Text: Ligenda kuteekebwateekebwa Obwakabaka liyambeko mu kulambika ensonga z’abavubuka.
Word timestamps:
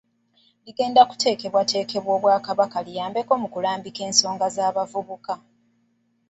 Ligenda 0.65 1.01
kuteekebwateekebwa 1.09 2.11
Obwakabaka 2.17 2.77
liyambeko 2.85 3.31
mu 3.41 3.47
kulambika 3.53 4.01
ensonga 4.09 4.45
z’abavubuka. 4.55 5.33